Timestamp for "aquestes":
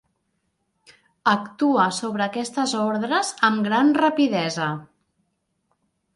2.27-2.73